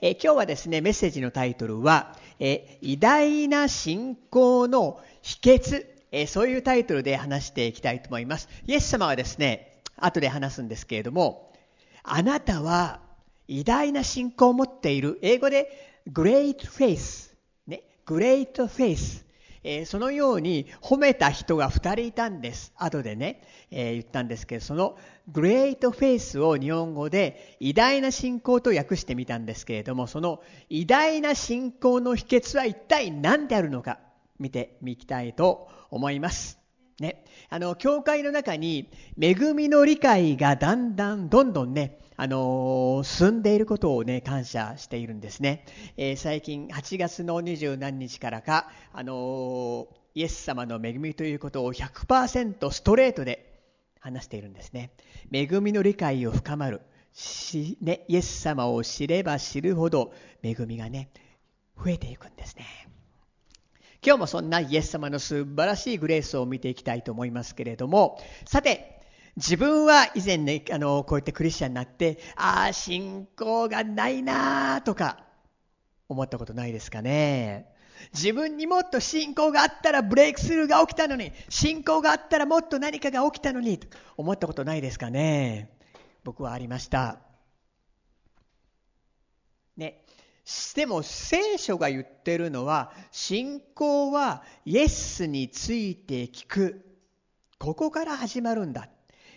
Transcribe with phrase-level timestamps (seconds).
[0.00, 8.48] え今日はですね、メッセージのタイトルは、え偉大な信仰の秘訣、えそういうタイトルで話していきたいと思います。
[8.66, 11.52] イエス様はですね、後で話すんですけれども、
[12.02, 13.00] あなたは
[13.48, 15.18] 偉大な信仰を持っている。
[15.22, 17.34] 英語で great faith。
[17.66, 19.25] ね、great faith。
[19.68, 22.72] えー、そのように褒めた人が2人いたんです。
[22.76, 23.42] 後でね、
[23.72, 24.96] えー、言ったんですけど、その
[25.26, 33.98] グレートフェイスを日本語で偉大な信仰と訳してみたんですけれども、その偉大な信仰の秘訣は一体何であるのか
[34.38, 36.60] 見てみたいと思います。
[37.00, 37.24] ね。
[37.50, 38.88] あの、教会の中に
[39.20, 45.64] 恵みの理解がだんだんどんどんね、あのー、進んでいることをね、感謝しているんですね。
[45.96, 53.60] えー、最近8月の二十何日からか、あの、イエス様の恵みということを100%ストレートで
[54.00, 54.92] 話しているんですね。
[55.30, 56.80] 恵みの理解を深まる。
[57.12, 61.10] しね、イエス様を知れば知るほど恵みがね、
[61.76, 62.64] 増えていくんですね。
[64.04, 68.95] 今日もそんなイエス様の素晴らしいグレースを見ていきたいと思いますけれども、さて、
[69.36, 75.24] 自分は以前ね、あの、こうやってクリスチャンになって、ああ、信仰がないなとか、
[76.08, 77.66] 思ったことないですかね。
[78.14, 85.70] 自分にもっと信仰があったらブレイクスルーが起きたのに、信仰があったらもっと何かが起きたのに、と思ったことないですかね。
[86.24, 87.18] 僕はありました。
[89.76, 90.02] ね。
[90.76, 96.86] でも聖書が言ってるのは、信仰はイエスについて聞く。
[97.58, 98.88] ここから始まるんだ。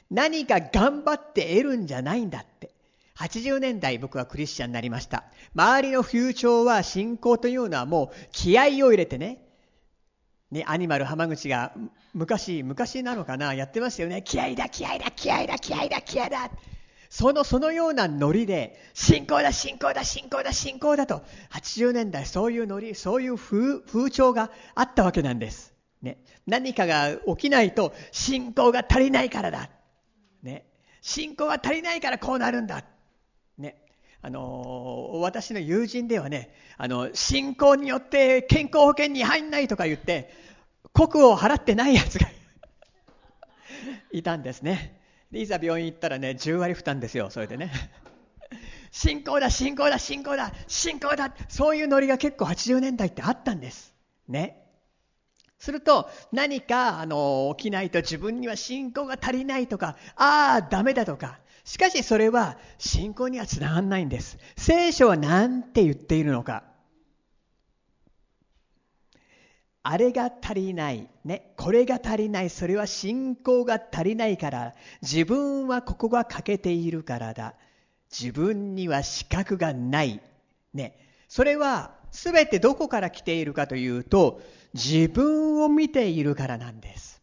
[0.09, 2.71] 何か頑張って得るんじゃないんだって。
[3.17, 5.25] 80年代僕はクリスチャンになりました。
[5.53, 9.39] 周りの風潮は信仰というのはもう気合を入れてね。
[10.51, 11.73] ね、アニマル浜口が
[12.13, 13.53] 昔、昔なのかな？
[13.53, 14.23] やってましたよね。
[14.23, 16.49] 気合だ、気合だ、気合だ、気合だ、気合だ。
[17.11, 25.73] その、そのようなノリで、信仰だ、信仰だ、信仰だ、信仰だと、80年代そういうノリ、そういう風風潮があったわけなんです。
[26.01, 26.17] ね。
[26.47, 29.69] 何かが起きないと、信仰が足りないからだ。
[31.01, 32.83] 信仰が足りないからこうなるんだ。
[33.57, 33.81] ね、
[34.21, 40.33] あの、私の友人ではね、あの、信仰によって健康保険に入んないとか言って、
[40.93, 42.27] 国を払ってないやつが
[44.11, 44.99] いたんですね。
[45.31, 47.71] でいざ病院行ったらね、10割負担ですよ、それでね。
[48.91, 53.93] 信仰だ、信仰だ、信仰だ、信仰だ、そういうノリが結構80年代ってあったんです。
[54.27, 54.68] ね。
[55.59, 61.39] すると何かあの起きないと自分には信仰が足りないとか、ああ、ダメだとか。
[61.65, 64.37] しかしそれは信仰にはつながらないんです。
[64.57, 66.63] 聖書は何て言っているのか。
[69.83, 71.09] あれが足りない。
[71.25, 71.53] ね。
[71.57, 72.49] これが足りない。
[72.49, 74.75] それは信仰が足りないから。
[75.01, 77.55] 自分はここが欠けているからだ。
[78.11, 80.21] 自分には資格がない。
[80.73, 80.97] ね。
[81.27, 84.41] それは全てどこから来ているかというと、
[84.73, 87.21] 自分を見ているからなんです。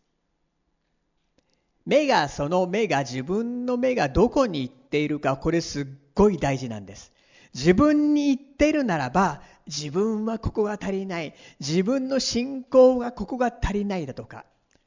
[1.85, 7.13] 目が、その目が、自分の目がどこに行っているか、これすっごい大事なんです。
[7.55, 11.35] 自分に言っているならば、自分はここが足りない。
[11.61, 14.45] 自分の信仰がここが足りないだとか、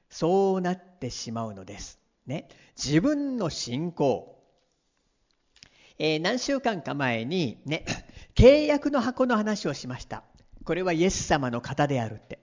[0.10, 2.00] そうなってしまうのです。
[2.28, 2.50] ね。
[2.78, 4.39] 自分の信仰。
[6.00, 7.84] えー、何週間か前にね、
[8.34, 10.24] 契約の箱の話をしました。
[10.64, 12.40] これはイエス様の方であるって。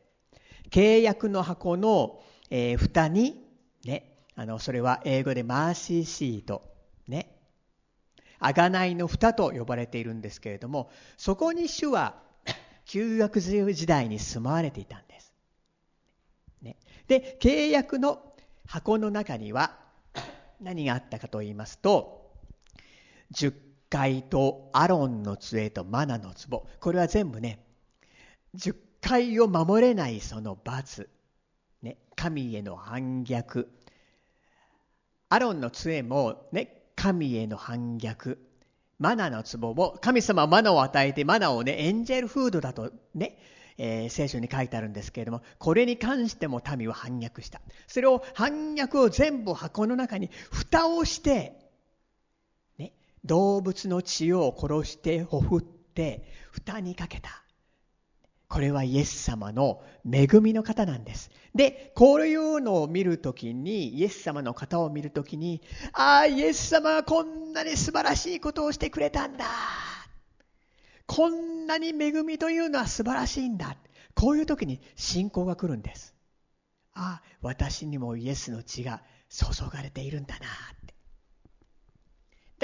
[0.71, 3.43] 契約の箱の、えー、蓋に、
[3.83, 6.62] ね、あの、それは英語でマーシーシート、
[7.09, 7.34] ね、
[8.41, 12.23] 贖いの蓋と呼ばれているんですけれども、そこに主は
[12.84, 15.33] 旧約時代に住まわれていたんです。
[16.61, 16.77] ね、
[17.09, 18.34] で、契約の
[18.67, 19.78] 箱の中には
[20.61, 22.25] 何があったかと言いますと、
[23.31, 23.53] 十
[23.91, 27.64] 回とアロンの杖とマナの壺、これは全部ね、
[28.54, 31.09] 十戒を守れないその罰、
[31.82, 33.69] ね、神への反逆。
[35.28, 38.38] アロンの杖も、ね、神への反逆。
[38.98, 43.38] マナの壺も神様はマナを与えてマナをねエンジェルフードだとね、
[43.76, 47.61] えー、聖書に書いてあるんですけれどもこれに関しても民は反逆した。
[47.87, 51.66] それを反逆を全部箱の中に蓋をして、
[53.25, 57.47] 動物の血を殺してほふって蓋にかけた
[58.49, 61.31] これはイエス様の恵みの方なんです。
[61.55, 65.61] で、こういうのを見るときに、イエス様の方を見るときに、
[65.93, 69.47] ああ、イエス様はこんなに素晴らしいことをしてくれたんだ。
[71.07, 73.77] こんなに恵みというのは素晴らしいんだ。
[74.15, 76.15] こういう時に信仰が来るんです。
[76.95, 80.47] ああ、私にもイエスの血が注がれているんだな。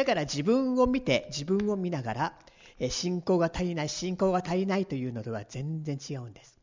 [0.03, 2.33] だから自分を見て、自分を見ながら、
[2.91, 6.61] 信仰が足りない、信仰が足りないというのとは全然違うんです。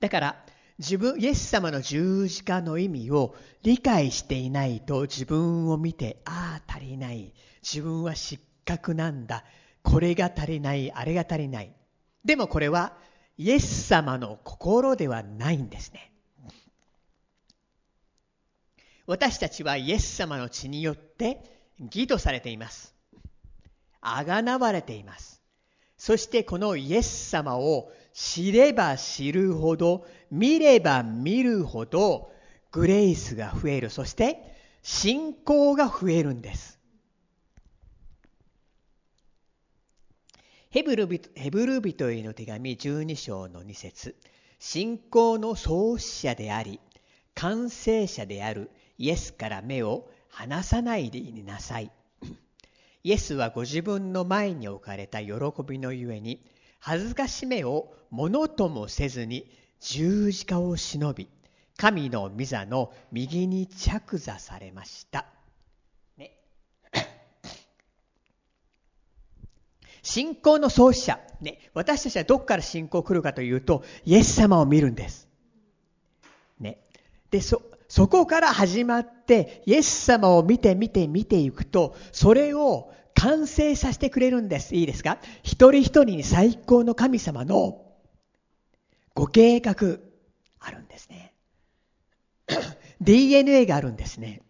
[0.00, 0.44] だから、
[0.80, 7.32] 自分、イエス様の十字架の意味を理解していないと自分を見て、ああ、足りない。
[7.62, 9.44] 自分は失格なんだ。
[9.84, 11.72] これが足りない、あれが足りない。
[12.24, 12.98] でもこれは
[13.38, 16.12] イエス様の心ではないんですね。
[19.06, 21.40] 私たちはイエス様の血によって
[21.80, 22.94] 義とされています。
[24.00, 25.40] あがなわれています。
[25.96, 32.32] そしてこのイエス様を知れば知るほど、見れば見るほど、
[32.70, 33.88] グレイスが増える。
[33.88, 36.77] そして信仰が増えるんです。
[40.70, 44.14] ヘブルヘブル人への手紙12章の2節
[44.58, 46.78] 信仰の創始者であり、
[47.34, 51.90] 完成者であるイエスから目を離さないでいなさい。
[53.02, 55.32] イエスはご自分の前に置かれた喜
[55.66, 56.44] びのゆえに、
[56.80, 59.50] 恥ずかしめをものともせずに
[59.80, 61.28] 十字架を忍び、
[61.78, 65.37] 神の御座の右に着座されました。
[70.10, 75.28] 信仰の創始者、ね、私たちはどこから信仰来るかというと、イエス様を見るんです。
[76.58, 76.78] ね。
[77.30, 84.74] で、そ、そこから始まって、イエス様を見て見て見ていくと、それを完成させてくれるんです。
[84.74, 85.18] いいですか？
[85.42, 87.84] 一人一人に最高の神様の
[89.14, 89.98] ご計画
[90.58, 91.34] あるんですね。
[93.02, 94.40] DNA があるんですね。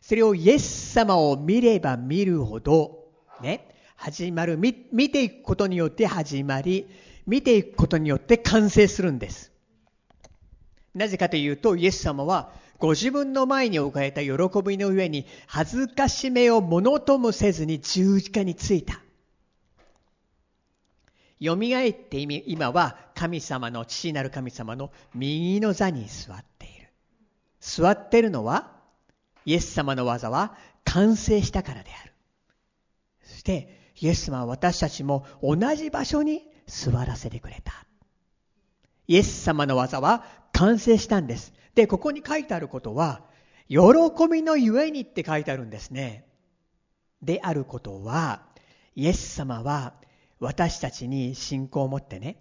[0.00, 3.04] それをイエス様を見れば見るほど、
[3.40, 3.73] ね、
[4.04, 4.74] 始まる見、
[5.10, 6.86] ていくことによって始まり、
[7.26, 9.50] 見ていくことによって完成するんです。
[10.94, 19.00] なぜかというと、イエス様はご自分の前に置かれた喜びの上に恥ずかしめをものともせずに十字架についた。
[21.42, 26.88] 蘇って今は神様の父なる神様の右の座に座っている。
[27.58, 28.70] 座ってるのは
[29.46, 32.12] イエス様の技は完成したからである。
[33.22, 37.86] そしてイエス様は私たちも同じ場所に座らせてくれた。
[39.06, 41.52] イエス様の技は完成したんです。
[41.74, 43.22] で、ここに書いてあることは、
[43.68, 43.78] 喜
[44.30, 46.24] びのゆえにって書いてあるんですね。
[47.22, 48.42] であることは、
[48.94, 49.94] イエス様は
[50.38, 52.38] 私たちに信仰を持ってね、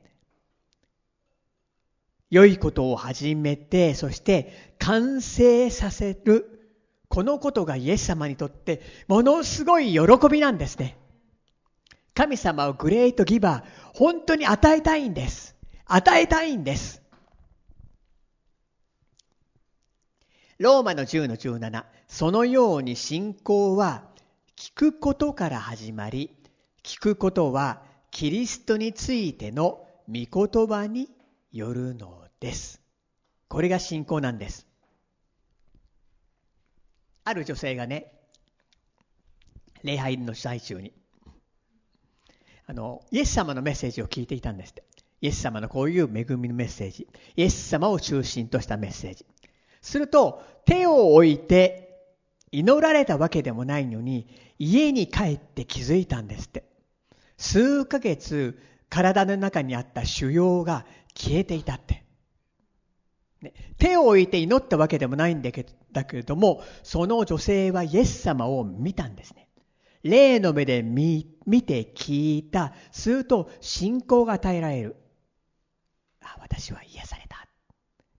[2.29, 6.49] 良いことを始めて、そして完成させる。
[7.09, 9.99] このことがイエス様にとってものすごい喜
[10.31, 10.97] びなんですね。
[12.13, 15.55] 神様はグレートギバー、本当に与えたいんです。
[15.85, 17.01] 与えたいんです。
[20.59, 24.03] ローマの10の17、そのように信仰は
[24.55, 26.35] 聞くことから始まり、
[26.83, 27.81] 聞くことは
[28.11, 31.09] キリストについての御言葉に
[31.51, 32.81] よるのです。
[33.47, 34.67] これが信仰なんです。
[37.23, 38.11] ある女性がね、
[39.83, 40.93] 礼拝の最中に、
[42.65, 44.83] あの、イエス様のメッセージを聞いていたんですって。
[45.21, 47.07] イエス様のこういう恵みのメッセージ。
[47.35, 49.25] イエス様を中心としたメッセージ。
[49.81, 51.83] すると、手を置いて
[52.51, 54.27] 祈られたわけでもないのに、
[54.59, 56.63] 家に帰って気づいたんですって。
[57.37, 58.59] 数ヶ月、
[58.89, 60.85] 体の中にあった腫瘍が
[61.15, 62.03] 消えていたって。
[63.41, 65.65] ね、手を置いて祈ったわけでもないんだけ
[66.11, 69.49] れども、その女性はイエス様を見たんですね。
[70.03, 71.25] 霊の目で見
[71.63, 72.73] て聞いた。
[72.91, 74.95] すると信仰が与えられる。
[76.21, 77.47] あ、私は癒された。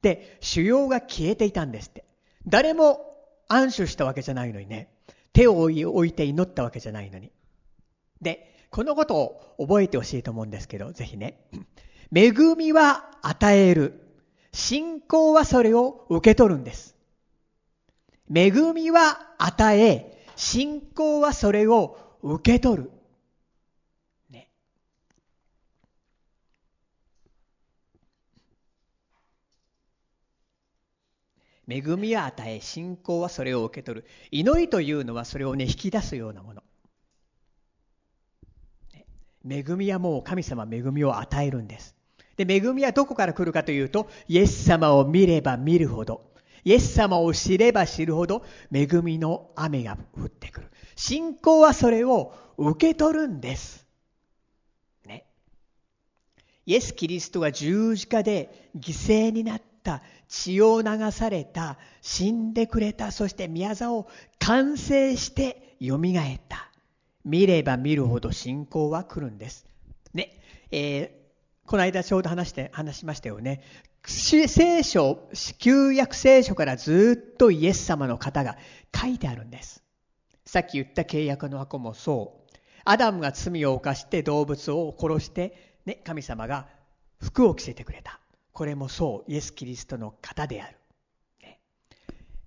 [0.02, 2.04] で、腫瘍が消えていたんですって。
[2.46, 3.00] 誰も
[3.48, 4.88] 安守したわけじゃないのにね。
[5.32, 7.32] 手を置いて祈ったわけじゃないのに。
[8.20, 11.40] で、このことを覚えてほしいと思うんですけど、ぜひね。
[12.14, 14.00] 恵みは与える。
[14.52, 16.94] 信仰はそれを受け取るんです。
[18.32, 22.90] 恵みは与え、信仰はそれを受け取る。
[24.30, 24.50] ね。
[31.68, 34.06] 恵みは与え、信仰はそれを受け取る。
[34.30, 36.62] 祈りというのはそれをね、引き出すようなもの。
[39.48, 41.94] 恵みはもう神様恵みを与えるんです。
[42.36, 46.33] で、恵みはどこから来るかというと、イエス様を見れば見るほど、
[46.64, 50.70] イエス様を知れば知るほど恵みの雨が降ってくる。
[50.96, 53.86] 信仰はそれを受け取るんです。
[55.06, 55.26] ね。
[56.66, 66.70] イエス・キリストが十字架で犠牲になった血を流された死んでくれたそして宮沢を完成してよみがえった
[67.24, 69.66] 見れば見るほど信仰は来るんです
[70.12, 70.40] ね
[70.70, 73.62] えー、この間ちょうど話して話しましたよね
[74.06, 78.56] 聖書旧約聖書からずっとイエス様の方が
[78.94, 79.82] 書いてあるんです。
[80.44, 82.54] さっき言った契約の箱もそう。
[82.84, 86.68] アダムが罪を犯して動物を殺して、ね、神様が
[87.20, 88.20] 服を着せてくれた。
[88.52, 89.32] これもそう。
[89.32, 90.76] イエス・キリストの方である、
[91.42, 91.60] ね、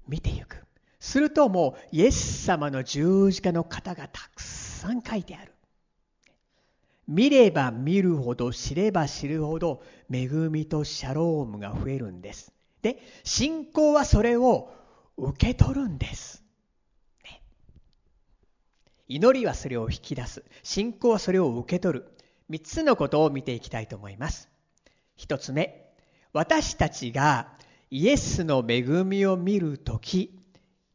[0.07, 0.63] 見ていく。
[0.99, 5.53] するともうイエス様の十字架の方がたくさん書いてある。
[7.07, 12.51] 見れば見るほど知れば知るほど恵みとシャロームが増えるんです。
[12.81, 14.71] で信仰はそれを
[15.17, 16.43] 受け取るんです、
[17.23, 17.41] ね、
[19.07, 20.43] 祈りはそれを引き出す。
[20.63, 22.11] 信仰はそれを受け取る。
[22.49, 24.49] 3つのことを見ていきたいと思います。
[25.17, 25.87] 1つ目
[26.33, 27.57] 私たちが
[27.89, 30.37] イエスの恵みを見るとき、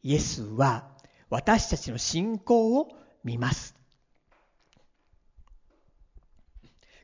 [0.02, 0.88] イエスは
[1.30, 2.88] 私たちの信仰を
[3.24, 3.71] 見ます。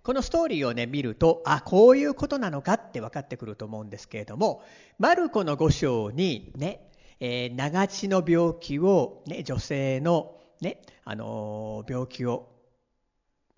[0.09, 4.63] このストーリーをね、見ると、あ、こういうことなのかって分かってくると思うんですけれども、
[4.99, 12.49] マルコの5章にね、えー、長血の病気を、ね、女性のね、あのー、病気を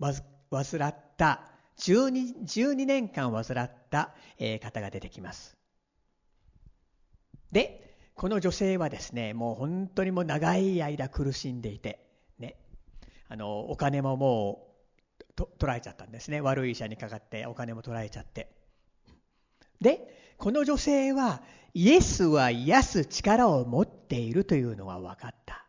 [0.01, 0.11] 患
[0.89, 4.13] った 12, 12年間患った
[4.61, 5.55] 方が出てきます。
[7.53, 12.05] で、この女性はですね、もう本当にもう長い間苦しんでいて、
[12.39, 12.57] ね、
[13.29, 14.70] あのお金ももう
[15.35, 16.41] と取られちゃったんですね。
[16.41, 18.51] 悪い医者にかかってお金も取られちゃって。
[19.79, 21.41] で、この女性は
[21.73, 25.65] イエスは癒す力を持っているというのが分かった。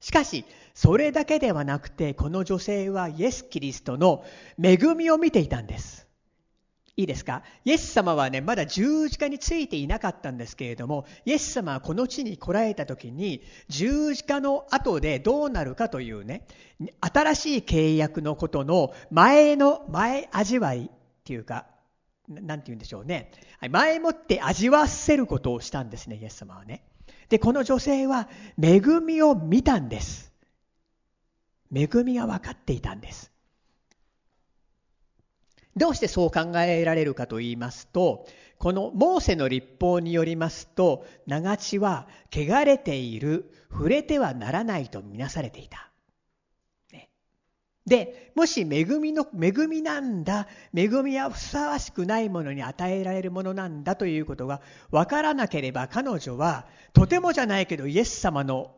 [0.00, 0.44] しかし、
[0.74, 4.24] それだけではなくて、この女性はイエス・キリストの
[4.62, 6.09] 恵みを見ていたんです。
[6.96, 7.42] いいですか？
[7.64, 16.46] イエス様はね、まだ十字架についていなかったんですけれども、イエス様はこの地に来られた時に、十字架の後でどうなるかというね、
[17.00, 20.90] 新しい契約のことの前の、前味わいっ
[21.24, 21.66] ていうか、
[22.28, 23.32] なんて言うんでしょうね。
[23.70, 26.84] 前もって味わわせることをしたんですね、イエス様はね。
[27.28, 28.28] で、この女性は
[28.60, 30.32] 恵みを見たんです。
[31.74, 33.30] 恵みが分かっていたんです。
[35.76, 38.26] どうしてそう考えられるかと言いますと、
[38.58, 45.90] このモーセの立法によりますと、長血は汚れている、触れてはならないとみなされていた。
[47.86, 54.60] で、もし恵みの、恵みなんだ、恵みはふさわしくないものに与えられるものなんだということが
[54.92, 58.76] 分からなければ彼女は、とてもじゃないけどイエス様の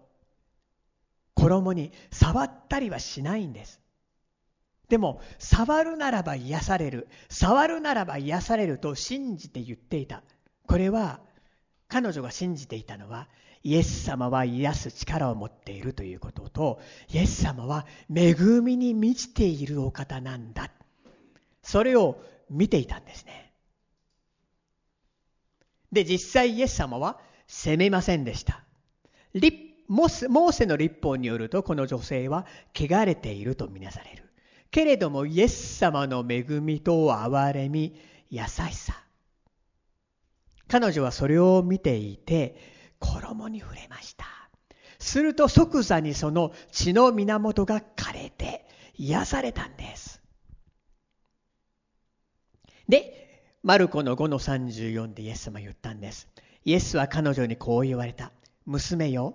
[1.34, 3.81] 衣に触ったりはしないんです。
[4.92, 7.08] でも、触るならば癒される。
[7.30, 10.22] 触るならば癒されると信じて言っていた。
[10.66, 11.20] これは、
[11.88, 13.26] 彼女が信じていたのは、
[13.62, 16.78] イエス様は癒す力を持っているということと、
[17.10, 20.70] イエス様は恵みに満ちているお方なんだ。
[21.62, 22.20] それを
[22.50, 23.50] 見ていたんですね。
[25.90, 28.62] で、実際イエス様は責めませんでした。
[29.88, 32.44] モーセの立法によると、この女性は
[32.74, 34.21] 汚れているとみなされる。
[34.72, 37.94] けれども、イエス様の恵みと憐れみ、
[38.30, 39.04] 優しさ。
[40.66, 42.56] 彼女はそれを見ていて、
[42.98, 44.24] 衣に触れました。
[44.98, 48.64] すると即座にその血の源が枯れて
[48.94, 50.22] 癒されたんです。
[52.88, 56.28] で、マルコの5の34でイエス様言ったんです。
[56.64, 58.32] イエスは彼女にこう言われた。
[58.64, 59.34] 娘よ、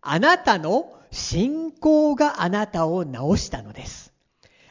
[0.00, 4.13] あなたの信仰があなたを治したのです。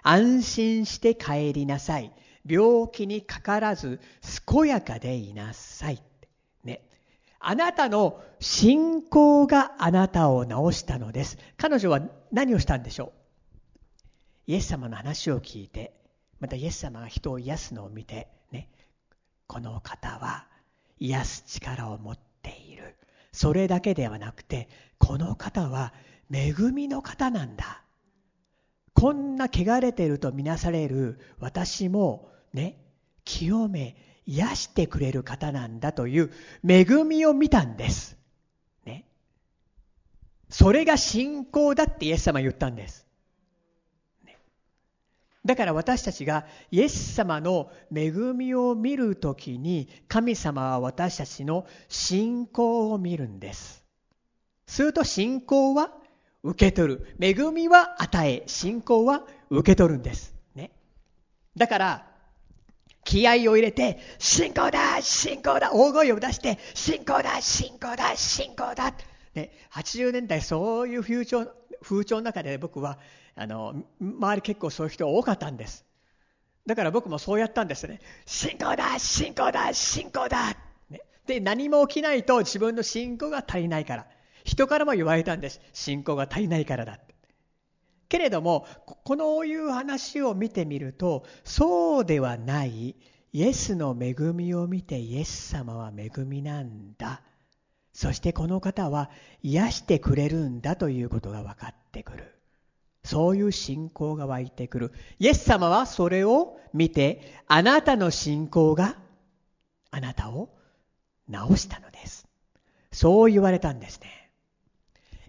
[0.04, 2.12] 安心して帰りなさい。
[2.46, 4.02] 病気にかからず
[4.46, 6.04] 健やかでいなさい。
[6.64, 6.86] ね
[7.40, 11.38] あなたの信仰があなたを治したのです。
[11.58, 14.52] 彼女は何をしたんでしょう？
[14.52, 15.94] イエス様の話を聞いて、
[16.40, 18.70] またイエス様が人を癒すのを見て、ね、
[19.48, 20.48] この方は
[21.00, 22.98] 癒す力を持っている。
[23.32, 24.68] それだけではなくて、
[24.98, 25.94] この方は
[26.30, 27.83] 恵みの方なんだ。
[28.94, 32.78] こんな汚れてるとみなされる私もね、
[33.26, 33.96] 清め、
[34.26, 36.32] 癒してくれる方なんだという
[36.68, 38.18] 恵みを見たんです。
[38.86, 39.06] ね。
[40.50, 43.06] それが信仰だってイエス様言ったんです。
[44.24, 44.38] ね、
[45.44, 53.84] だから私たちがイエス様の恵みを見るときに神様は私たちの信仰を見るんです。
[54.68, 55.92] すると信仰は
[56.44, 57.16] 受け取る。
[57.20, 60.36] 恵みは与え、信仰は受け取るんです。
[60.56, 60.72] ね。
[61.56, 62.08] だから、
[63.06, 68.94] 気合を入れて、信仰だ信仰だ大声を出して、信仰だ信仰だ信仰だ。
[69.34, 71.48] ね、80年代そういう風潮
[71.82, 73.00] 風潮の中で僕は
[73.36, 75.86] あの周り結構そういう人多かったんです。
[76.66, 78.00] だから僕もそうやったんですね。
[78.26, 80.56] 信仰だ信仰だ信仰だ、
[80.90, 84.08] ね、で何も起きないと自分の信仰が足りないから。
[84.54, 87.00] 人からも言われたんです信仰が足りないからだ
[88.08, 92.96] けれどもこのいう話を見てみるとそうではない
[93.32, 97.22] イエスの恵みを見てイエス様は恵みなんだ
[97.94, 99.10] そしてこの方は
[99.42, 102.36] 癒してくれるんだということが分かってくる。
[103.04, 104.94] そういう信仰が湧いてくる。
[105.20, 108.98] イエス様はそれを見て、あなたの信仰が
[109.92, 110.50] あなたを
[111.30, 112.28] 治したのです。
[112.92, 114.23] そう言われたんですね。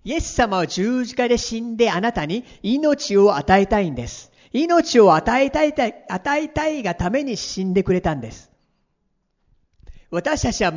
[0.05, 4.31] イエス様は十字架で死んであなたに命を与えたいんです。
[4.53, 5.75] 命を与えたい、
[6.09, 8.51] 与えたいがために死んでくれたんです。
[10.11, 10.73] 私たちは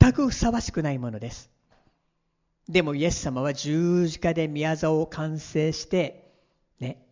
[0.00, 1.50] 全くふさわしくないものです。
[2.68, 6.32] でもイエス様は十字架で宮沢を完成して、
[6.80, 7.06] ね、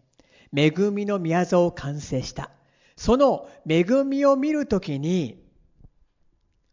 [0.55, 2.51] 恵みの宮沢を完成した。
[2.97, 5.43] その恵みを見るときに、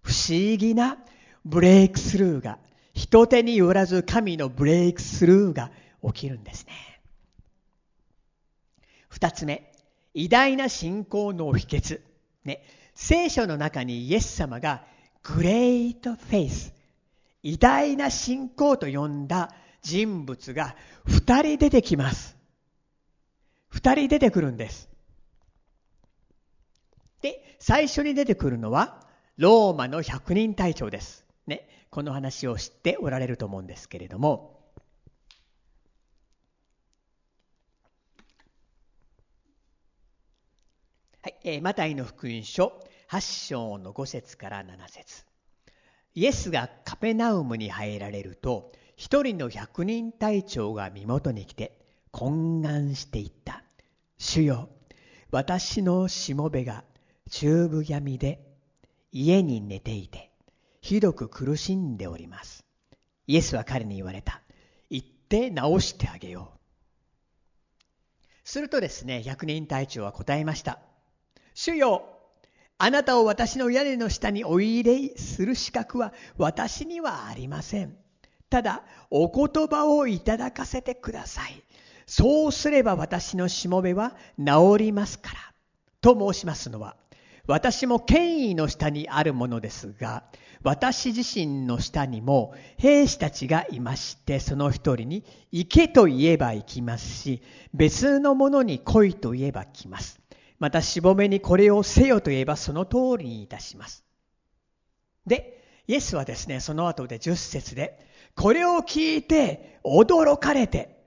[0.01, 0.97] 不思議な
[1.45, 2.57] ブレイクスルーが、
[2.99, 5.71] 人手によらず神のブレイクスルーが
[6.03, 6.73] 起きるんですね。
[9.07, 9.71] 二つ目、
[10.13, 12.01] 偉大な信仰の秘訣。
[12.43, 12.61] ね、
[12.93, 14.83] 聖書の中にイエス様が
[15.23, 16.73] グレートフェイス、
[17.41, 20.75] 偉大な信仰と呼んだ人物が
[21.05, 22.35] 二人出てきます。
[23.69, 24.89] 二人出てくるんです。
[27.21, 31.25] で、最初に出てくるのは、ローマの百人隊長です。
[31.47, 34.59] ね、この話を知っておられると思うんですけれども、
[41.21, 42.79] はい、えー、マタイの福音書
[43.09, 45.25] 8章の5節から7節。
[46.13, 51.77] イエスがカペナウムに入られると一人の百人隊長が身元に来て
[52.11, 53.63] 懇願していった。
[54.17, 54.69] 主よ
[55.31, 56.83] 私のしもべが
[57.29, 58.45] 中部闇で
[59.11, 60.28] 家に寝ていて
[60.81, 62.65] ひどく苦しんでおります
[63.27, 64.41] イエスは彼に言われた
[64.89, 66.59] 行って治してあげよう
[68.43, 70.79] するとですね百人隊長は答えました
[71.53, 72.19] 主よ
[72.81, 77.97] あなたを私の屋根の下にお入れする資格は私にはありません。
[78.49, 81.61] ただ、お言葉をいただかせてください。
[82.07, 85.39] そうすれば私のしもべは治りますから。
[85.99, 86.95] と申しますのは、
[87.49, 90.23] 私も権威の下にあるものですが、
[90.61, 97.41] 私自身の下にも兵士たちがいまして、その一人に行けと言えば行きますし、
[97.73, 100.19] 別のものに来いと言えば来ます。
[100.59, 104.05] また、しぼめにこれをせよと言えばその通りにいたします。
[105.25, 107.97] で、イエスはですね、その後で10節で、
[108.35, 111.03] これを聞いて驚かれて、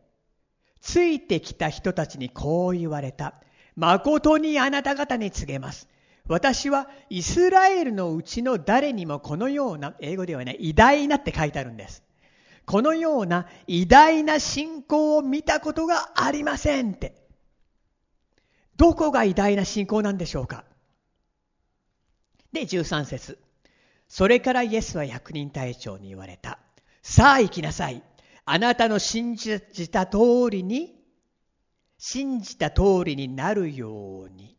[0.81, 3.35] ついてきた人たちにこう言われた。
[3.76, 5.91] 誠にあなた方に告げます。
[6.28, 12.02] 私はイスラエルのうちの誰にもこのような、英語ではね、偉大なって書いてあるんです。
[12.64, 17.20] このような偉大な信仰を見たことがありませんって。
[18.76, 20.64] どこが偉大な信仰なんでしょうか？
[22.52, 23.38] で、13節
[24.08, 26.58] それからイエスは百人隊長に言われた。
[27.02, 28.02] さあ行きなさい。
[28.44, 30.18] あなたの信じた通
[30.50, 30.94] りに、
[31.98, 34.56] 信じた通りになるように。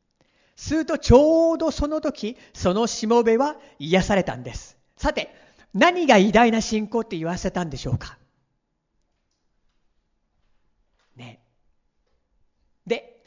[0.56, 4.78] するとちょうどその時、そのしもべは癒されたんです。
[4.98, 5.34] さて、
[5.74, 8.18] 何が偉大な信仰って言わせたんでしょうか？
[11.16, 11.42] ね。
[12.86, 13.24] で、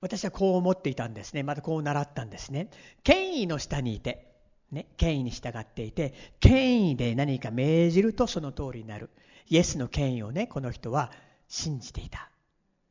[0.00, 1.42] 私はこう思っていたんですね。
[1.42, 2.70] またこう習ったんですね。
[3.04, 4.32] 権威の下にいて、
[4.72, 9.10] ね、権威に従っていて、権威で何か命じるとその通りになる。
[9.48, 11.12] イエスの権威をね、この人は
[11.46, 12.30] 信じていた。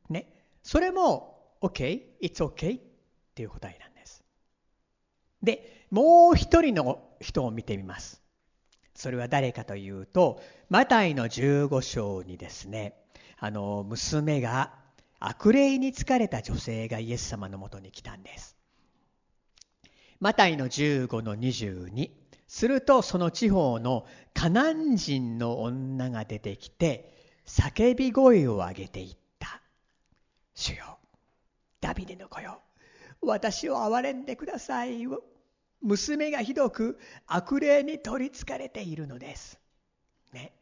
[0.08, 0.32] ね。
[0.62, 2.80] それも、OK, it's OK
[3.36, 4.24] っていう答えなんです。
[5.42, 8.22] で、もう一人の人を見てみます。
[8.94, 12.94] それは誰かというと、マタイの15章にですね、
[13.38, 14.72] あの、娘が
[15.20, 18.56] 悪霊に疲れた女性がイエス様のもとに来たんです。
[20.18, 22.10] マタイの15の22。
[22.48, 27.12] するとその地方のカナン人の女が出てきて
[27.44, 29.60] 叫び声を上げていった。
[30.54, 30.98] 主よ、
[31.82, 32.62] ダビデの子よ、
[33.22, 35.06] 私を憐れんでください。
[35.80, 39.58] 娘がひどく悪霊に取りつかれているのです。
[40.32, 40.52] ね。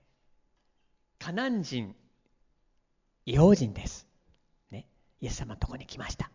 [1.18, 1.94] カナン人、
[3.26, 4.06] 違法人です。
[4.70, 4.86] ね
[5.20, 6.30] イエス様のとこに来ました。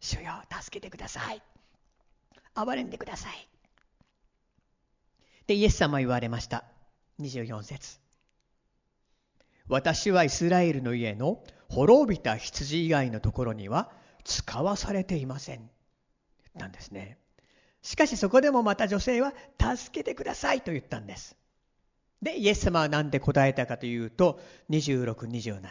[0.00, 1.42] 主よ、助けてください。
[2.54, 3.48] 憐れんでください。
[5.46, 6.64] で、イエス様言われました。
[7.20, 8.00] 24節
[9.68, 13.90] 私はイスラエルの家の滅びた羊以外のところには
[14.24, 15.70] 使わされていません。
[16.54, 17.18] なんですね。
[17.82, 21.36] しかしそこでもまた女性は助けてくださいと言ったんです。
[22.22, 25.62] で、イエス様は何で答えたかというと、26、27。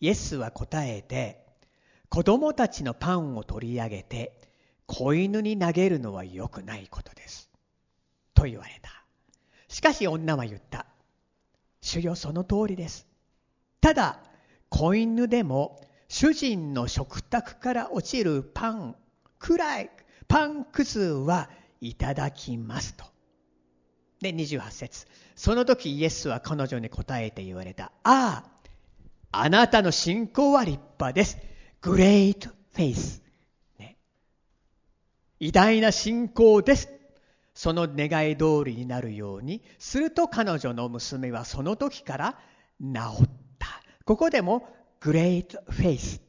[0.00, 1.44] イエスは答えて、
[2.08, 4.38] 子供たちのパンを取り上げて、
[4.86, 7.50] 子犬に投げるのは良くないことです。
[8.34, 9.04] と言われた。
[9.68, 10.86] しかし女は言った。
[11.80, 13.06] 主よその通りです。
[13.80, 14.20] ただ、
[14.68, 18.96] 子犬でも主人の食卓から落ちるパン
[19.38, 19.90] くらい、
[20.28, 23.04] パンくずはいただきますと。
[24.20, 27.92] で、28節その時イエスは彼女に答えて言われた。
[28.02, 28.44] あ
[29.32, 31.38] あ、あなたの信仰は立派です。
[31.82, 33.20] Great faith、
[33.78, 33.96] ね。
[35.38, 36.88] 偉大な信仰です。
[37.54, 42.38] その願い通りになるようにすると彼女の娘はその時から
[42.80, 43.68] 治った。
[44.04, 44.68] ここでも
[45.00, 46.20] Great faith。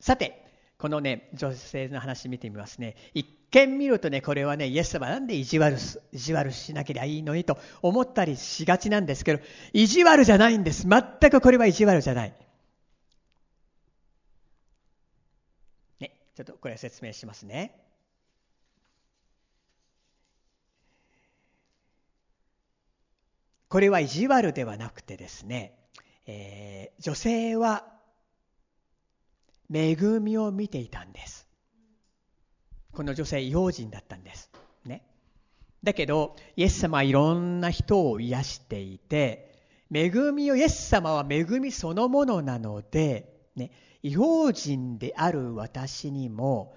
[0.00, 0.46] さて、
[0.78, 2.96] このね、女性の話見てみますね。
[3.14, 10.86] 一見見るとね、これはね、イエス様なんで意地悪す、意地悪しなければいいのにと思ったりしがちなんですけど、意地悪じゃないんです。
[10.86, 12.34] 全くこれは意地悪じゃない。
[16.00, 17.80] ね、ちょっとこれ説明しますね。
[23.68, 25.74] これは意地悪ではなくてですね、
[26.26, 27.84] えー、女性は
[29.72, 31.46] 恵みを見ていたんです。
[32.92, 34.50] この女性、異邦人だったんです。
[34.84, 35.02] ね。
[35.82, 39.54] だけど、イエス様はいろんな人を癒していて、
[39.92, 43.70] 恵みを、イエス様は恵みそのものなので、ね、
[44.02, 46.74] 異邦人である私にも、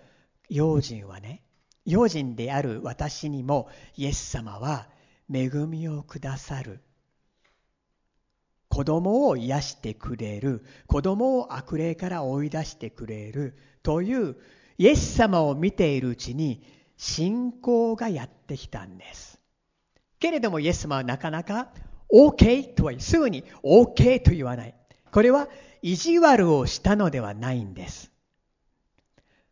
[0.49, 1.41] 異邦人はね、
[1.85, 4.89] 異邦人である私にも、イエス様は
[5.33, 6.81] 恵みをくださる。
[8.69, 10.63] 子供を癒してくれる。
[10.87, 13.57] 子供を悪霊から追い出してくれる。
[13.83, 14.35] という
[14.77, 16.63] イエス様を見ているうちに
[16.97, 19.39] 信仰がやってきたんです。
[20.19, 21.69] けれどもイエス様はなかなか
[22.13, 24.75] OK とはすぐに OK と言わない。
[25.11, 25.47] これは
[25.81, 28.11] 意地悪をしたのではないんです。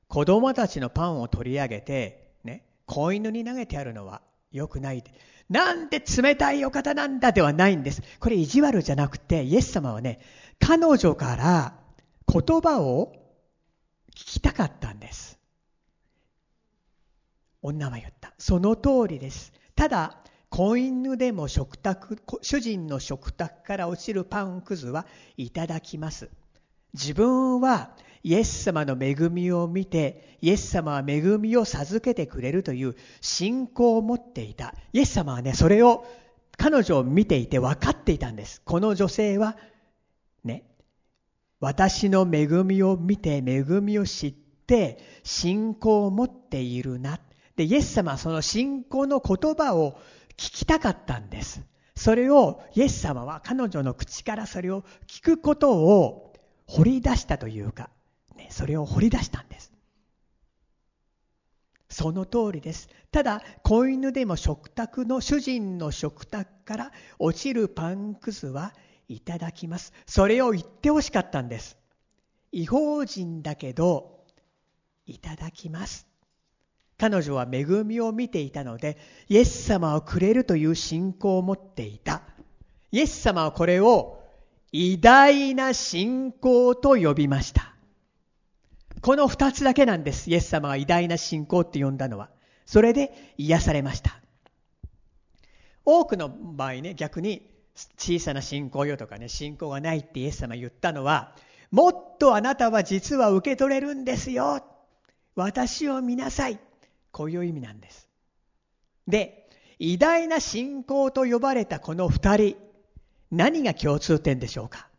[0.08, 5.04] 子供たちのパンを取り上げて、ね、子犬に投げてあるのは良くない。
[5.50, 8.02] なんて冷たいお方なんだではないんです。
[8.20, 10.20] これ意地悪じゃなくて、イエス様はね、
[10.60, 11.74] 彼女から
[12.28, 13.14] 言葉を
[14.12, 15.40] 聞きたかったんです。
[17.62, 18.34] 女は言った。
[18.38, 19.54] その通りです。
[19.76, 20.18] ただ、
[20.50, 25.06] 子犬でも食卓、主人の食卓から落ちるパンくずは
[25.38, 26.30] いただきます。
[26.94, 34.74] 自分はイエス様の恵みを見て、イエス様は恵みを授けてくれるという信仰を持っていた。
[34.94, 36.06] イエス様はね、それを
[36.58, 38.62] 彼女を見ていて分かっていたんです。
[38.66, 39.58] この女性は、
[40.44, 40.64] ね、
[41.60, 47.20] 私の恵みを見て、恵みを知って、信仰を持っているな。
[47.56, 50.00] で、イエス様はその信仰の言葉を
[50.32, 51.62] 聞きたかったんです。
[51.96, 56.34] それを、イエス様は彼女の口からそれを聞くことを
[56.68, 57.90] 掘り出したというか、
[58.38, 59.74] ね、それを掘り出したんです。
[61.90, 62.90] その通りです。
[63.12, 68.74] ただ、子犬でも食卓の主人の食卓から落ちるパンくずは
[69.08, 69.94] いただきます。
[70.06, 71.78] それを言ってほしかったんです。
[72.52, 74.18] 違法人だけど、
[75.06, 76.08] いただきます。
[76.98, 78.98] 彼女は恵みを見ていたので、
[79.30, 82.24] イエス様をくれるという信仰を持っていた。
[82.92, 84.24] イエス様はこれを
[84.72, 87.77] 偉大な信仰と呼びました。
[89.02, 90.30] この二つだけなんです。
[90.30, 92.30] イエス様が偉大な信仰って呼んだのは。
[92.66, 94.20] それで癒されました。
[95.86, 97.50] 多くの場合ね、逆に
[97.98, 101.36] 小さな信仰よとかね、信仰がないってイエス様言ったのは、
[101.72, 104.64] もっとあなたは実は受け取れるんですよ。
[105.36, 106.60] 私を見なさい。
[107.12, 108.10] こういう意味なんです。
[109.08, 112.58] で、偉大な信仰と呼ばれたこの二人、
[113.32, 114.90] 何が共通点でしょうか？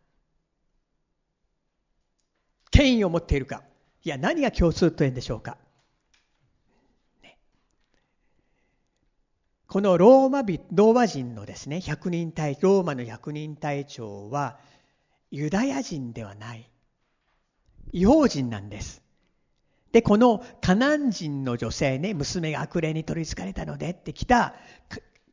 [2.70, 3.62] 権威を持っているか
[4.08, 5.58] いや、何が共通点でしょうか？
[7.22, 7.36] ね、
[9.66, 14.58] このローマ人ローマ人のですね、百人隊、ローマの百人隊長は、
[15.30, 16.70] ユダヤ人ではない。
[17.92, 19.02] 違法人なんです。
[19.92, 24.54] で、このカナン人の女性ね、娘が悪霊に取り憑かれたのでって来た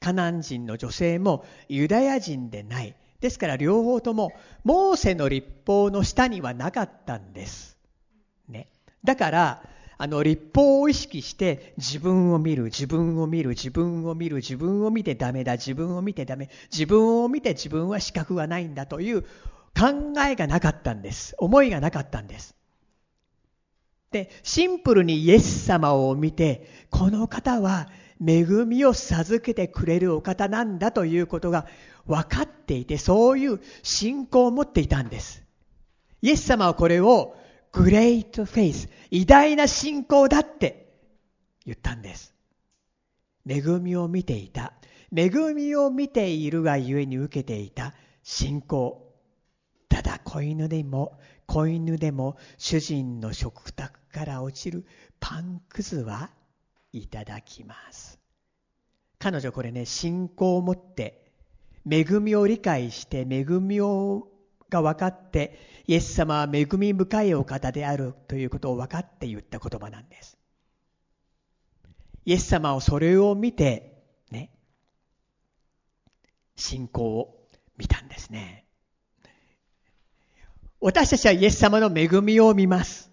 [0.02, 2.94] カナン人の女性もユダヤ人でない。
[3.22, 4.34] ですから両方とも
[4.66, 7.75] モーセの立法の下にはなかったんです。
[8.48, 8.68] ね。
[9.04, 9.64] だから、
[9.98, 19.28] あの、立法を意識して自分を見る、自分を見る、自分を見る、自分を見てダメだ、自分を見てダメ、自分を見て自分は資格がないんだという考
[20.28, 21.36] えがなかったんです。
[21.38, 22.56] 思いがなかったんです。
[24.12, 27.90] で、シンプルにイエス様を見て、この方は
[28.26, 31.68] 恵みを授けてくれるお方なんだということが
[32.06, 35.44] 分かっていて、そういう信仰を持っていたんです。
[36.22, 37.36] イエス様はこれを
[37.76, 40.94] グレートフェイス、偉大な信仰だって
[41.66, 42.34] 言ったんです。
[43.46, 44.72] 恵みを見ていた。
[45.14, 49.14] 恵みを見ているがゆえに受けていた信仰。
[49.90, 54.86] ただ子犬でも、子犬でも主人の食卓から落ちる
[55.20, 56.30] パンくずは
[56.94, 58.20] いただきます。
[59.20, 61.30] 彼女これね、信仰を持って、
[61.92, 64.30] 恵みを理解して、恵みを
[64.70, 70.38] が分かって、イエス様は恵み深いお方であるということを分かって言った言葉なんです。
[72.26, 74.52] イエス様をそれを見て、ね、
[76.56, 77.48] 信仰を
[77.78, 78.66] 見たんですね。
[80.82, 83.12] 私たちはイエス様の恵みを見ます。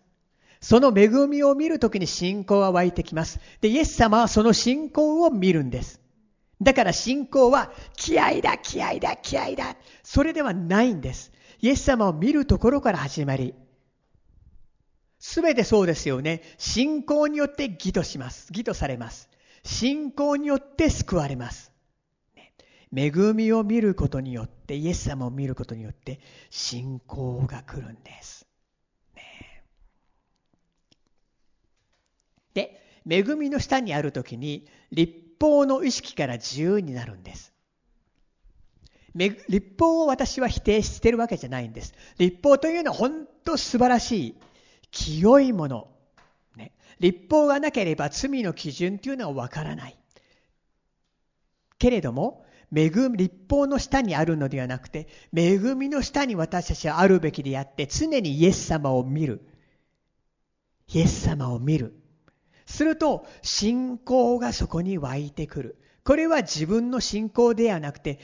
[0.60, 3.40] その恵みを見るときに信仰は湧いてきます。
[3.60, 6.00] で、イエス様はその信仰を見るんです。
[6.62, 9.76] だから信仰は気合だ、気合だ、気合だ。
[10.04, 11.32] それではないんです。
[11.62, 13.54] イエス様を見るところから始まり、
[15.20, 16.42] すべてそうですよね。
[16.58, 18.48] 信仰によって義とします。
[18.48, 19.28] 義とされます。
[19.62, 21.70] 信仰によって救われます。
[22.94, 26.18] 恵みを見ることによって、イエス様を見ることによって、
[26.50, 28.44] 信仰が来るんです。
[29.14, 29.62] ね、
[32.54, 37.51] で、恵みの下にあるときに、立法の意識から自由になるんです。
[39.14, 41.94] 立法を私は否定しているわけじゃないんです。
[42.18, 44.36] 立法というのは本当素晴らしい、
[44.90, 45.88] 清いもの。
[46.56, 49.98] ね、立法がなければ罪の基準というのはわからない。
[51.78, 52.44] けれども、
[52.74, 59.46] 恵み、立法の下にあるのではなくて、恵みの下に私たちはあるべきであって、常にイエス様を見る。
[60.88, 61.94] イエス様を見る。
[62.64, 65.76] すると、信仰がそこに湧いてくる。
[66.04, 68.18] これは自分の信仰ではなくて、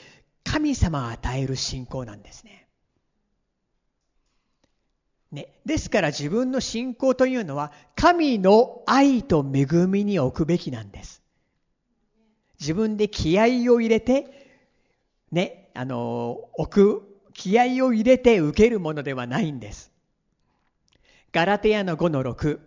[0.50, 2.66] 神様が与える信仰なんですね。
[5.30, 11.22] ね、ですから自分の信仰というのは神の愛と恵みに置くべきなんです。
[12.58, 14.48] 自分で気合を入れて、
[15.30, 19.92] ね、あの、置く、気合を入れて受けるものではないんです。
[21.30, 22.58] ガラテヤの5の6、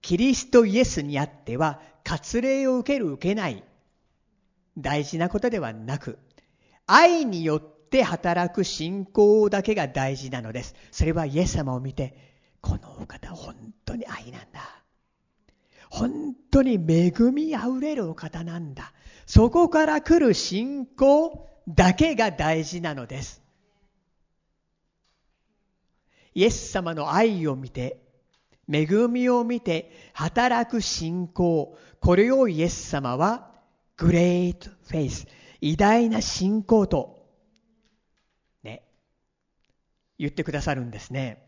[0.00, 3.62] キリストイエスにあっては、割礼を受ける受けない、
[4.78, 6.18] 大事なことではなく、
[6.86, 10.74] 愛によって働く信仰だけが大事なのです。
[10.90, 12.16] それはイエス様を見て、
[12.60, 14.82] このお方本当に愛なんだ。
[15.90, 18.92] 本当に恵みあふれるお方なんだ。
[19.26, 23.42] そこから来る信仰だけが大事なのです。
[26.34, 27.98] イエス様の愛を見て、
[28.72, 33.50] 恵みを見て働く信仰、これをイエス様は
[33.96, 35.26] グレートフェイス、
[35.62, 37.24] 偉大な信仰と、
[38.64, 38.82] ね、
[40.18, 41.46] 言ってくださるんですね。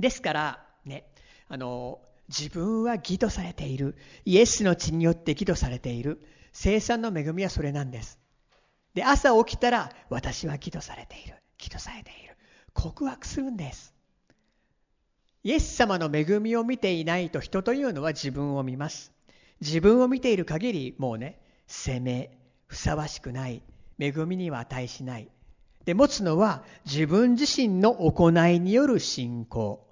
[0.00, 1.04] ですから、ね、
[1.48, 3.96] あの、自分は義とされている。
[4.24, 6.26] イエスの血によって義とされている。
[6.52, 8.18] 生産の恵みはそれなんです。
[8.94, 11.36] で、朝起きたら、私は義とされている。
[11.58, 12.34] 義とされている。
[12.72, 13.94] 告白するんです。
[15.42, 19.12] イエス様の恵みを見ていないと人というのは自分を見ます。
[19.60, 22.38] 自分を見ている限り、もうね、責め、
[22.74, 23.62] ふさわしくない、
[24.00, 25.28] 恵みには値しない。
[25.84, 29.86] で、持つのは自分自身の行いによる信仰。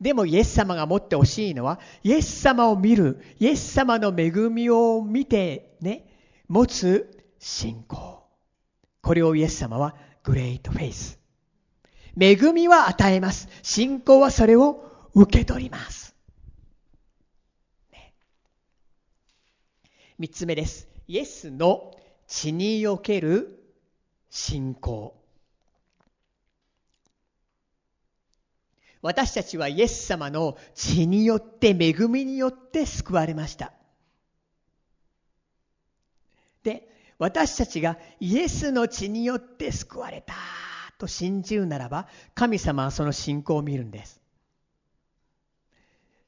[0.00, 6.06] でもイエス様が持ってほしいのは、イエス様を見る、イエス様の恵みを見てね、
[6.48, 8.26] 持つ信仰。
[9.02, 11.18] これをイエス様はグレートフェイス。
[12.18, 13.48] 恵みは与えます。
[13.62, 16.03] 信仰はそれを受け取ります。
[20.18, 20.88] 三つ目です。
[21.08, 21.92] イエスの
[22.26, 23.58] 血における
[24.30, 25.14] 信仰。
[29.02, 33.72] 私たちはイエス様の血によって、恵みによって救われました。
[36.62, 40.34] で、私たちがイエスの血によって救われた
[40.96, 44.23] と信じるならば、神様はその信仰を見るんです。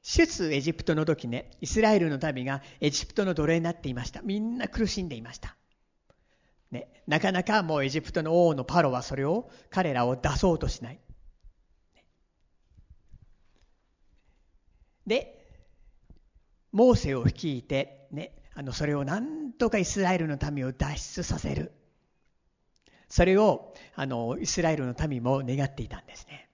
[0.09, 4.21] 出エジプトの時ね、イスラエルの民がエジプトの奴隷になっていました。
[4.21, 5.57] みんな苦しんでいました。
[6.71, 10.99] ね、なかなかもうエジプトの王のパロはそれを、彼らを出そうとしない。
[15.05, 15.45] で、
[16.71, 21.73] モーセを率いて、ね、あのそれをなんとかイスラエルの民を脱出させる。
[23.09, 26.47] それをあのイスラエルの民も願っていたんですね。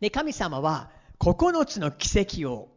[0.00, 2.68] で、神様は9つの奇跡を、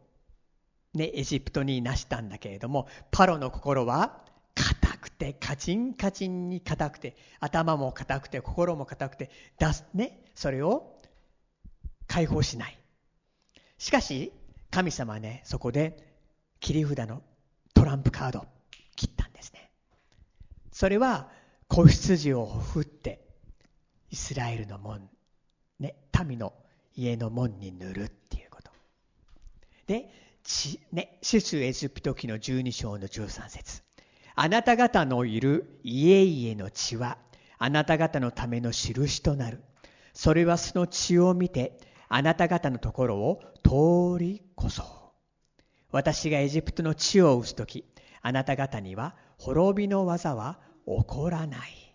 [0.94, 4.20] ね、エジプトに成したんだけれども、パロの心は
[4.54, 10.98] 硬くて、カチンカチンに硬くて、頭も硬くて、心も硬くて、出す、ね、それを
[12.06, 12.78] 解放しない。
[13.78, 14.32] しかし、
[14.70, 16.12] 神様はね、そこで
[16.60, 17.22] 切り札の
[17.74, 18.46] トランプカード
[18.96, 19.70] 切ったんですね。
[20.72, 21.30] それは、
[21.68, 23.24] 子羊を振って、
[24.10, 25.08] イスラエルの門、
[25.78, 25.94] ね、
[26.26, 26.52] 民の
[26.94, 28.12] 家の門に塗る
[29.98, 30.12] っていうこと。
[30.12, 33.82] で、ちね、出エジプト記の12章の13節
[34.34, 37.18] あなた方のいる家々の血は、
[37.58, 39.62] あなた方のための印となる。
[40.14, 41.78] それはその血を見て、
[42.08, 44.84] あなた方のところを通りこそ。
[45.90, 47.84] 私がエジプトの地を打つとき、
[48.22, 51.94] あなた方には滅びの技は起こらない。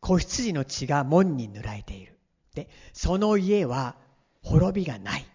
[0.00, 2.18] 子羊の血が門に塗られている。
[2.54, 3.96] で、その家は
[4.42, 5.26] 滅びがない。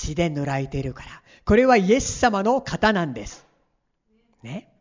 [0.00, 1.22] 血で塗られているから。
[1.44, 3.46] これはイエス様の方なんです。
[4.42, 4.72] ね。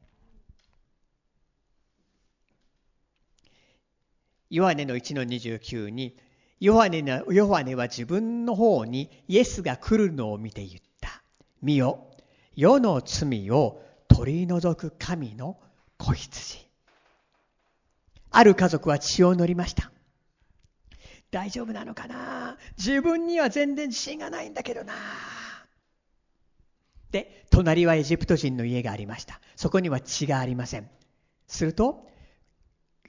[4.50, 6.18] ヨハネの1の29に、
[6.60, 11.22] ヨハネのヨハネは自分の方にイエスが来るのを見て言った。
[11.62, 12.08] 見よ、
[12.56, 15.58] 世の罪を取り除く神の
[15.98, 16.68] 子羊。
[18.32, 19.92] ある家族は血を塗りました。
[21.32, 22.58] 大丈夫なのかな？
[22.78, 24.94] 自分には全然自信がないんだけどな。
[27.12, 29.40] で、隣はエジプト人の家がありました。
[29.56, 30.90] そこには血がありません。
[31.48, 32.08] すると、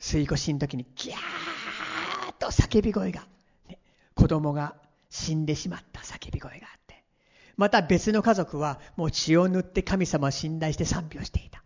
[0.00, 3.26] 吸い越しの時にギャーッと叫び声が、
[3.68, 3.78] ね、
[4.14, 4.74] 子供が
[5.10, 7.04] 死んでしまった叫び声があって、
[7.56, 11.62] また別の家族はもう血を塗って神様を信頼して賛美をしていた。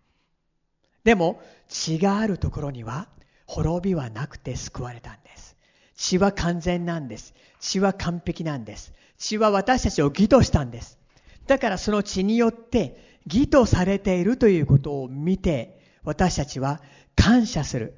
[1.04, 3.08] でも血があるところには
[3.46, 5.53] 滅びはなくて救われたんです。
[5.96, 7.34] 血は完全なんです。
[7.60, 8.92] 血は完璧なんです。
[9.18, 10.98] 血は私たちを義としたんです。
[11.46, 16.80] だからその血によって義とされているということを見て私たちは
[17.16, 17.94] 感謝する。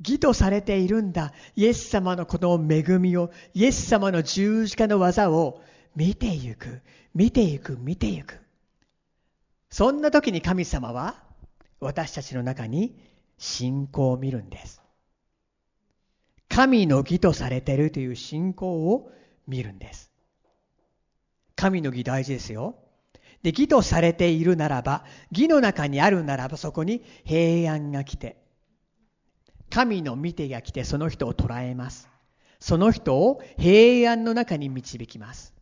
[0.00, 1.32] 義とされているんだ。
[1.56, 5.62] イエス様のこの恵みを、イエス様の十字架の技を
[5.94, 6.82] 見ていく、
[7.14, 8.40] 見ていく、見ていく。
[9.70, 11.22] そんな時に神様は
[11.80, 12.96] 私たちの中に
[13.38, 14.83] 信仰を見るんです。
[16.54, 19.10] 神の義とされているという信仰を
[19.48, 20.12] 見るんです。
[21.56, 22.76] 神の義大事ですよ。
[23.42, 28.36] で、義とされているならば、義の中にあるならば、そこに平安が来て、
[29.68, 32.08] 神の見てが来てその人を捉えます。
[32.60, 35.52] その人を平安の中に導きます。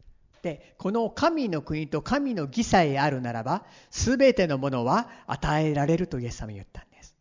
[0.42, 7.16] で、この神の国と神の義さえあるならば、すべてのものは与えられるとイエス様は言ったんです。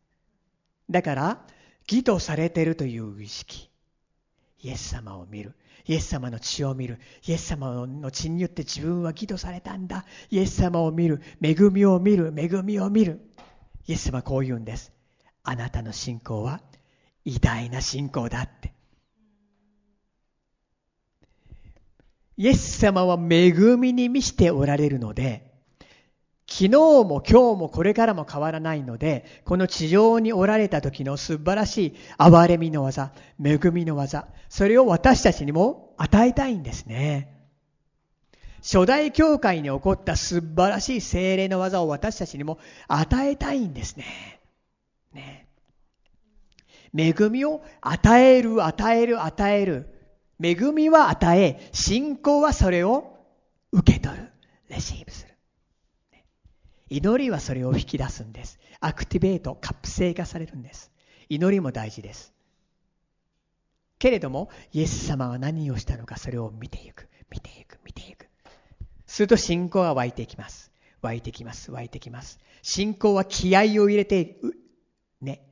[0.90, 1.46] だから、
[1.92, 3.70] 義とされているという意識。
[4.64, 5.56] イエス様を見る。
[5.86, 7.00] イエス様の血を見る。
[7.26, 10.06] イエス様の血によって自分は義とされたんだ。
[10.30, 11.22] イエス様を見る。
[11.42, 12.34] 恵みを見る。
[12.38, 13.20] 恵みを見る。
[13.88, 14.94] イエス様はこう言うんです。
[15.44, 16.62] あなたの信仰は
[17.26, 18.74] 偉大な信仰だって。
[22.38, 25.51] イエス様は恵みに満ちておられるので、
[26.52, 37.34] 昨日も今日もこれからも変わらないので、この地上におられた時の素晴らしい憐れみの技、恵みの技、それを私たちにも与えたいんですね。
[38.58, 42.60] 初代教会に起こった素晴らしい精霊の技を私たちにも
[42.90, 44.42] 与えたいんですね。
[45.14, 45.48] ね。
[46.94, 49.88] 恵みを与える、与える、与える。
[50.44, 53.26] 恵みは与え、信仰はそれを
[53.72, 54.30] 受け取る。
[54.68, 55.31] レシーブする。
[56.92, 58.60] 祈りはそれを引き出すんです。
[58.82, 60.92] アクティベート、活性化されるんです。
[61.30, 62.34] 祈りも大事です。
[63.98, 68.28] けれども、イエス様は何をしたのか、それを見ていく、見ていく、見ていく。
[69.08, 70.70] すると信仰が湧いていきます。
[71.02, 72.40] 湧いてきます、湧いてきます。
[72.62, 74.42] 信仰は気合を入れて、
[75.22, 75.48] ね、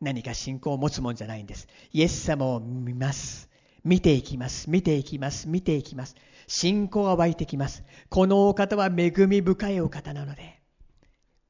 [0.00, 1.68] 何か信仰を持つもんじゃないんです。
[1.92, 3.48] イエス様を見ます。
[3.84, 4.70] 見ていきます。
[4.70, 5.48] 見ていきます。
[5.48, 6.16] 見ていきます。
[6.46, 7.84] 信仰が湧いてきます。
[8.08, 10.60] このお方は恵み深いお方なので、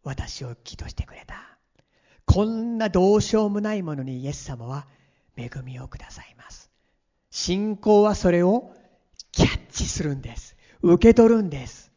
[0.02, 1.58] 私を義としてくれた。
[2.26, 4.86] こんなどうしようもないものにイエス様は
[5.36, 6.70] 恵みをくださいます。
[7.30, 8.74] 信仰はそれを
[9.32, 10.56] キャッチするんです。
[10.82, 11.92] 受け取るんです。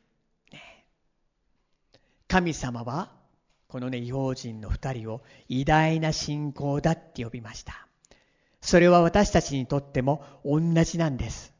[0.51, 0.85] ね、
[2.27, 3.11] 神様は
[3.67, 7.86] このね、異邦人の二人を偉大な信仰だって呼びました。
[8.67, 11.53] それは私たちにとっても同じなんです。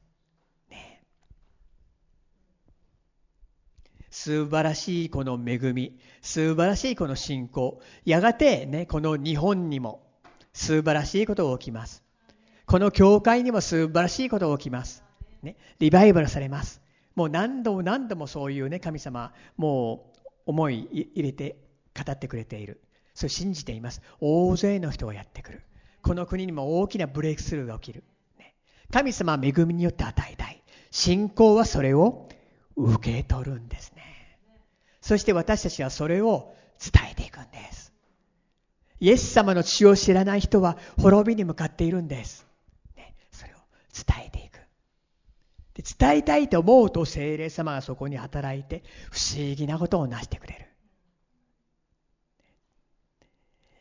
[0.70, 1.02] ね、
[4.10, 10.04] 素晴らしいこの恵み、素晴らしいこの信仰、やがてね、この日本にも
[10.52, 12.04] 素晴らしいことが起きます。
[12.66, 15.02] この教会にも素晴らしいことが起きます。
[15.44, 16.82] ね、リバイバルされます。
[17.16, 21.56] もう何度も何度もそういうね、神様、もう思い入れて
[21.96, 22.82] 語ってくれている。
[23.14, 24.02] それ信じています。
[24.20, 25.62] 大勢の人がやってくる。
[26.08, 28.04] この国にも大きなブレイクスルーが起きる。
[28.94, 30.64] 神様は恵みによって与えたい。
[30.90, 32.30] 信仰はそれを
[32.78, 34.40] 受け取るんですね。
[35.02, 37.92] そして私たちはそれを伝えていくんです。
[39.02, 42.48] イエス様の血を知らない人は滅びに向かっているんです。
[42.96, 43.58] ね、それを
[43.94, 44.60] 伝えていく。
[45.74, 50.67] で伝えたいと思うと精霊様がそこに働いて不思議なことを成してくれる。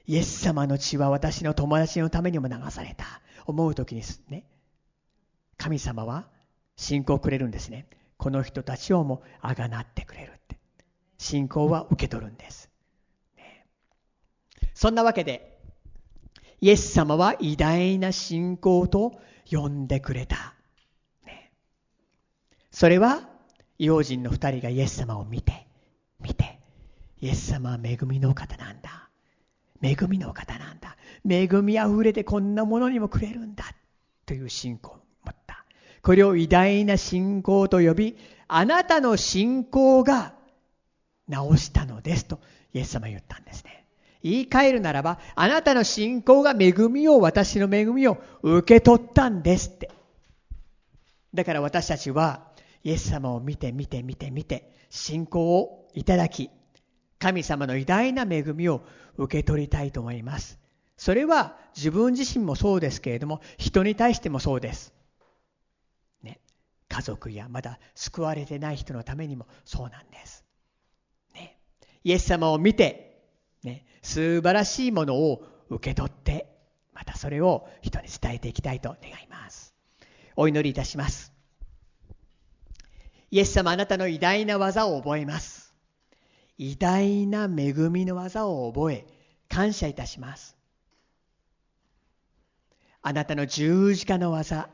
[0.07, 3.21] イエス様の血は私の友達のためにも流された。
[3.47, 4.45] 思う時にね、
[5.57, 6.27] 神様は
[6.77, 7.87] 信仰をくれるんですね。
[8.17, 10.59] この人たちをもあがなってくれるって。
[11.19, 12.71] 信仰は受け取るんです。
[13.37, 13.67] ね、
[14.75, 15.59] そんなわけで、
[16.61, 20.55] イエス様は偉大な信仰と呼んでくれた。
[21.25, 21.53] ね、
[22.71, 23.29] それは、
[23.79, 25.67] 用心の二人がイエス様を見て、
[26.21, 26.59] 見て、
[27.21, 29.06] イエス様は恵みの方なんだ。
[29.83, 30.97] 恵みのお方なんだ。
[31.29, 33.65] 恵みあふれてこんなものにもくれるんだ。
[34.27, 35.65] という信仰を持った。
[36.03, 38.17] これを偉大な信仰と呼び、
[38.49, 40.35] あなたの信仰が
[41.29, 42.41] 直したのですと、
[42.73, 43.87] イエス様は言ったんですね。
[44.23, 49.91] 言い換えるならば、あなたの信仰が恵みを、私の恵みを受け取ったんですって。
[51.35, 52.49] だから私たちは、
[52.83, 56.51] イエス様を見て見て見て見て、信仰をいただき、
[57.19, 58.83] 神様の偉大な恵みを
[59.17, 60.59] 受け取りたいと思います。
[60.97, 64.95] それは自分自身もそうですけれども、人に対してもそうです。
[66.23, 66.41] ね、
[66.89, 70.45] 家族やまだ救われてない人のためにもそうなんです。
[71.35, 71.59] ね、
[72.05, 73.23] イエス様を見て、
[73.63, 76.47] ね、素晴らしいものを受け取って、
[76.95, 79.75] またそれを人に伝えていきたいと願います。
[80.35, 81.33] お祈りいたします。
[83.31, 85.66] イエス様あなたの偉大な技を覚えます。
[86.59, 89.07] 偉大な恵みの技を覚え、
[89.49, 90.57] 感謝いたします。
[93.03, 94.69] あなたの十字架の技、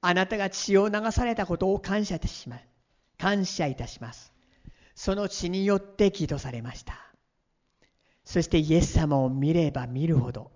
[0.00, 2.64] あなたが血を流されたことを感謝いたします。
[3.16, 4.32] 感謝いたします。
[4.94, 6.94] その血によって起訴されました。
[8.24, 10.50] そしてイエス様を見れば見るほど、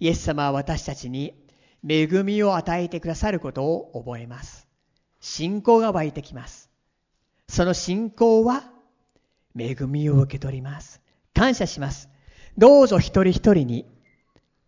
[0.00, 1.34] イエス様は私たちに
[1.88, 4.66] 恵みを与えてくださることを覚えます。
[5.20, 6.70] 信仰が湧いてきます。
[7.48, 8.70] その信仰は
[9.56, 11.00] 恵みを受け取ります。
[11.34, 12.08] 感謝します。
[12.56, 13.86] どうぞ一人一人に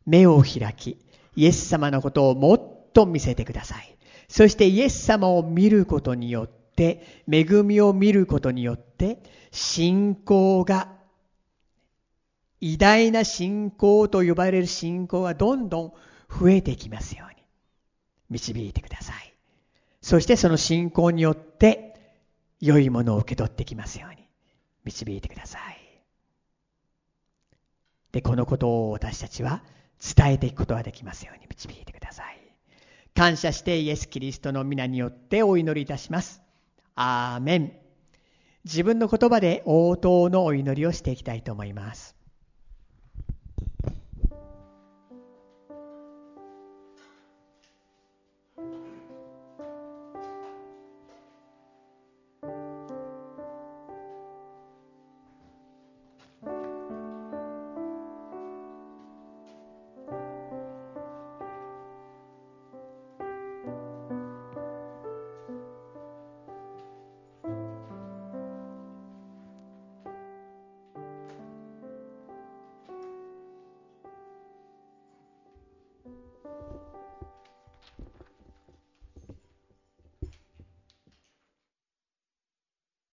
[0.07, 0.99] 目を開き、
[1.37, 3.97] イエス様のことをもっと見せてください。
[4.29, 10.89] そしてイエス様を見ることによって、恵みを見ることによって、信仰が、
[12.61, 15.93] 偉大な信仰と呼ばれる信仰がどんどん
[16.29, 17.43] 増えていきますように、
[18.29, 19.35] 導いてください。
[20.03, 21.95] そしてその信仰によって、
[22.61, 24.20] 良いものを受け取ってきますように。
[24.85, 25.79] 導いてください。
[28.13, 29.63] で、このことを私たちは
[30.17, 32.39] 伝えていくことができますように導いてください。
[33.15, 36.43] 感謝してイエス・キリストの皆によってお祈りいたします。
[36.95, 37.73] アーメン。
[38.65, 42.20] 自分の言葉で応答のお祈りをしていきたいと思います。